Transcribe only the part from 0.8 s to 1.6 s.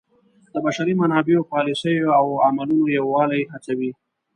منابعو